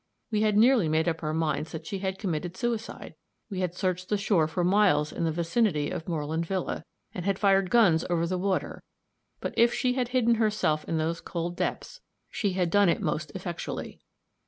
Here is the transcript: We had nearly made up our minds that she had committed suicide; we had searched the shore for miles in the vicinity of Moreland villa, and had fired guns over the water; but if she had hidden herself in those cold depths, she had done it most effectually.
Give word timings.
We 0.31 0.41
had 0.41 0.57
nearly 0.57 0.89
made 0.89 1.07
up 1.07 1.21
our 1.21 1.31
minds 1.31 1.71
that 1.73 1.85
she 1.85 1.99
had 1.99 2.17
committed 2.17 2.57
suicide; 2.57 3.13
we 3.51 3.59
had 3.59 3.75
searched 3.75 4.09
the 4.09 4.17
shore 4.17 4.47
for 4.47 4.63
miles 4.63 5.11
in 5.11 5.25
the 5.25 5.31
vicinity 5.31 5.91
of 5.91 6.07
Moreland 6.07 6.47
villa, 6.47 6.85
and 7.13 7.23
had 7.23 7.37
fired 7.37 7.69
guns 7.69 8.03
over 8.09 8.25
the 8.25 8.39
water; 8.39 8.81
but 9.41 9.53
if 9.55 9.71
she 9.75 9.93
had 9.93 10.07
hidden 10.07 10.35
herself 10.41 10.83
in 10.85 10.97
those 10.97 11.21
cold 11.21 11.55
depths, 11.55 11.99
she 12.31 12.53
had 12.53 12.71
done 12.71 12.89
it 12.89 12.99
most 12.99 13.31
effectually. 13.35 14.01